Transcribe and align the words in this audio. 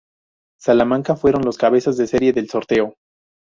Salamanca 0.59 1.15
fueron 1.15 1.43
los 1.43 1.59
cabezas 1.59 1.95
de 1.95 2.07
serie 2.07 2.33
del 2.33 2.49
sorteo. 2.49 2.95